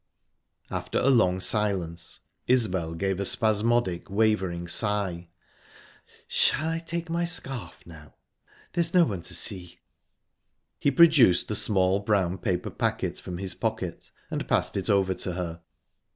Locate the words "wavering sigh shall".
4.09-6.69